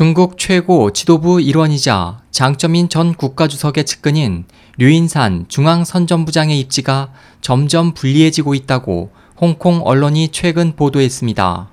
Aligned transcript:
중국 0.00 0.38
최고 0.38 0.90
지도부 0.94 1.42
일원이자 1.42 2.22
장점인 2.30 2.88
전 2.88 3.12
국가주석의 3.12 3.84
측근인 3.84 4.46
류인산 4.78 5.44
중앙선전부장의 5.48 6.58
입지가 6.58 7.12
점점 7.42 7.92
불리해지고 7.92 8.54
있다고 8.54 9.10
홍콩 9.38 9.82
언론이 9.84 10.28
최근 10.28 10.74
보도했습니다. 10.74 11.68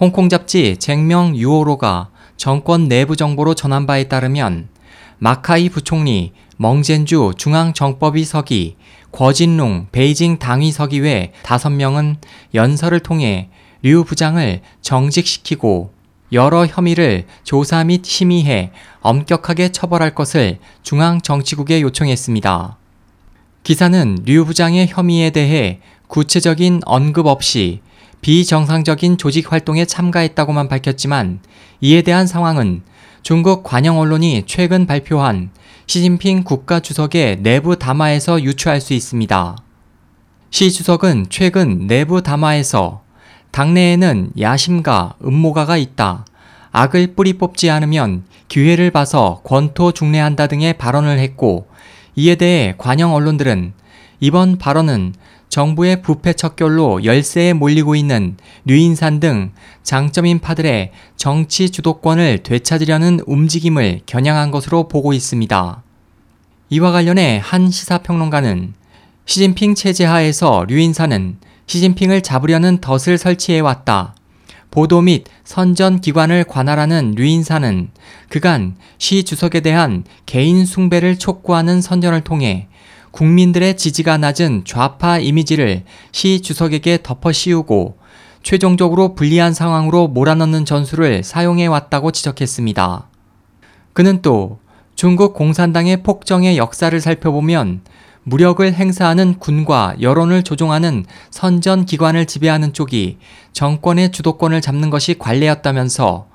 홍콩 0.00 0.28
잡지 0.28 0.78
쟁명 0.78 1.36
유오로가 1.36 2.10
정권 2.36 2.88
내부 2.88 3.14
정보로 3.14 3.54
전한 3.54 3.86
바에 3.86 4.08
따르면 4.08 4.68
마카이 5.18 5.68
부총리, 5.68 6.32
멍젠주 6.56 7.34
중앙정법위 7.36 8.24
서기, 8.24 8.74
궈진룽 9.12 9.92
베이징 9.92 10.40
당위 10.40 10.72
서기 10.72 10.98
외 11.04 11.32
5명은 11.44 12.16
연설을 12.54 12.98
통해 12.98 13.50
류 13.84 14.02
부장을 14.02 14.60
정직시키고 14.82 15.97
여러 16.32 16.66
혐의를 16.66 17.26
조사 17.42 17.84
및 17.84 18.04
심의해 18.04 18.70
엄격하게 19.00 19.70
처벌할 19.70 20.14
것을 20.14 20.58
중앙정치국에 20.82 21.80
요청했습니다. 21.80 22.76
기사는 23.64 24.18
류 24.24 24.44
부장의 24.44 24.88
혐의에 24.88 25.30
대해 25.30 25.80
구체적인 26.06 26.80
언급 26.84 27.26
없이 27.26 27.80
비정상적인 28.20 29.18
조직 29.18 29.52
활동에 29.52 29.84
참가했다고만 29.84 30.68
밝혔지만 30.68 31.40
이에 31.80 32.02
대한 32.02 32.26
상황은 32.26 32.82
중국 33.22 33.62
관영 33.62 33.98
언론이 33.98 34.44
최근 34.46 34.86
발표한 34.86 35.50
시진핑 35.86 36.44
국가주석의 36.44 37.38
내부 37.40 37.78
담화에서 37.78 38.42
유추할 38.42 38.80
수 38.80 38.94
있습니다. 38.94 39.56
시 40.50 40.72
주석은 40.72 41.26
최근 41.30 41.86
내부 41.86 42.22
담화에서 42.22 43.02
당내에는 43.50 44.32
야심가, 44.38 45.14
음모가가 45.24 45.76
있다. 45.76 46.24
악을 46.72 47.14
뿌리 47.14 47.32
뽑지 47.34 47.70
않으면 47.70 48.24
기회를 48.48 48.90
봐서 48.90 49.40
권토 49.44 49.92
중래한다 49.92 50.46
등의 50.46 50.74
발언을 50.74 51.18
했고 51.18 51.66
이에 52.14 52.34
대해 52.34 52.74
관영 52.78 53.14
언론들은 53.14 53.72
이번 54.20 54.58
발언은 54.58 55.14
정부의 55.48 56.02
부패 56.02 56.34
척결로 56.34 57.04
열세에 57.04 57.54
몰리고 57.54 57.94
있는 57.94 58.36
류인산 58.64 59.18
등 59.18 59.52
장점인 59.82 60.40
파들의 60.40 60.92
정치 61.16 61.70
주도권을 61.70 62.42
되찾으려는 62.42 63.20
움직임을 63.26 64.02
겨냥한 64.04 64.50
것으로 64.50 64.88
보고 64.88 65.12
있습니다. 65.12 65.82
이와 66.70 66.92
관련해 66.92 67.40
한 67.42 67.70
시사평론가는 67.70 68.74
시진핑 69.24 69.74
체제 69.74 70.04
하에서 70.04 70.64
류인산은 70.68 71.38
시진핑을 71.68 72.22
잡으려는 72.22 72.78
덫을 72.78 73.18
설치해 73.18 73.60
왔다. 73.60 74.14
보도 74.70 75.00
및 75.00 75.24
선전 75.44 76.00
기관을 76.00 76.44
관할하는 76.44 77.12
류인사는 77.12 77.90
그간 78.28 78.76
시 78.98 79.22
주석에 79.22 79.60
대한 79.60 80.04
개인 80.26 80.66
숭배를 80.66 81.18
촉구하는 81.18 81.80
선전을 81.80 82.22
통해 82.22 82.68
국민들의 83.10 83.76
지지가 83.76 84.18
낮은 84.18 84.62
좌파 84.64 85.18
이미지를 85.18 85.84
시 86.10 86.40
주석에게 86.40 87.00
덮어 87.02 87.32
씌우고 87.32 87.98
최종적으로 88.42 89.14
불리한 89.14 89.52
상황으로 89.52 90.08
몰아넣는 90.08 90.64
전술을 90.64 91.22
사용해 91.22 91.66
왔다고 91.66 92.12
지적했습니다. 92.12 93.08
그는 93.92 94.22
또 94.22 94.58
중국 94.94 95.34
공산당의 95.34 96.02
폭정의 96.02 96.56
역사를 96.56 96.98
살펴보면 96.98 97.82
무력을 98.28 98.72
행사하는 98.72 99.38
군과 99.38 99.96
여론을 100.00 100.42
조종하는 100.42 101.06
선전 101.30 101.86
기관을 101.86 102.26
지배하는 102.26 102.74
쪽이 102.74 103.16
정권의 103.52 104.12
주도권을 104.12 104.60
잡는 104.60 104.90
것이 104.90 105.14
관례였다면서 105.18 106.28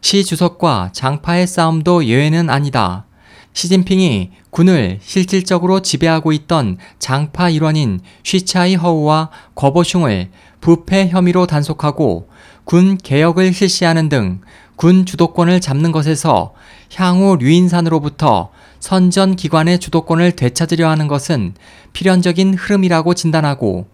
시 0.00 0.24
주석과 0.24 0.90
장파의 0.92 1.46
싸움도 1.46 2.04
예외는 2.04 2.48
아니다. 2.48 3.06
시진핑이 3.54 4.30
군을 4.50 4.98
실질적으로 5.02 5.80
지배하고 5.80 6.32
있던 6.32 6.78
장파 6.98 7.50
일원인 7.50 8.00
쉬차이 8.22 8.76
허우와 8.76 9.30
거보슝을 9.54 10.30
부패 10.60 11.08
혐의로 11.08 11.46
단속하고 11.46 12.28
군 12.64 12.96
개혁을 12.96 13.52
실시하는 13.52 14.08
등 14.08 14.40
군 14.82 15.06
주도권을 15.06 15.60
잡는 15.60 15.92
것에서 15.92 16.54
향후 16.96 17.36
류인산으로부터 17.36 18.50
선전 18.82 19.36
기관의 19.36 19.78
주도권을 19.78 20.32
되찾으려 20.32 20.90
하는 20.90 21.06
것은 21.06 21.54
필연적인 21.92 22.54
흐름이라고 22.54 23.14
진단하고 23.14 23.86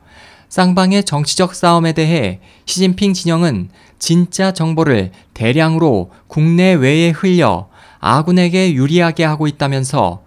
쌍방의 0.49 1.05
정치적 1.05 1.55
싸움에 1.55 1.93
대해 1.93 2.41
시진핑 2.65 3.13
진영은 3.13 3.69
진짜 3.99 4.53
정보를 4.53 5.11
대량으로 5.35 6.11
국내 6.27 6.73
외에 6.73 7.11
흘려 7.11 7.69
아군에게 8.01 8.73
유리하게 8.73 9.25
하고 9.25 9.47
있다면서 9.47 10.23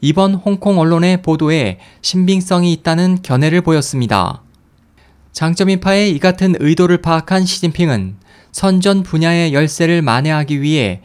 이번 0.00 0.34
홍콩 0.34 0.78
언론의 0.78 1.20
보도에 1.20 1.78
신빙성이 2.00 2.72
있다는 2.72 3.18
견해를 3.22 3.60
보였습니다. 3.60 4.42
장점인파의 5.32 6.12
이 6.12 6.18
같은 6.20 6.54
의도를 6.58 7.02
파악한 7.02 7.44
시진핑은 7.44 8.16
선전 8.50 9.02
분야의 9.02 9.52
열쇠를 9.52 10.00
만회하기 10.00 10.62
위해 10.62 11.02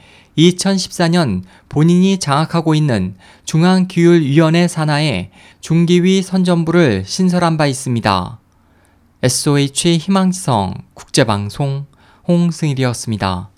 2014년 0.49 1.43
본인이 1.69 2.17
장악하고 2.17 2.73
있는 2.73 3.15
중앙기율위원회 3.45 4.67
산하에 4.67 5.31
중기위 5.59 6.21
선전부를 6.23 7.03
신설한 7.05 7.57
바 7.57 7.67
있습니다. 7.67 8.39
SOH 9.23 9.97
희망지성 9.99 10.73
국제방송 10.95 11.85
홍승일이었습니다. 12.27 13.50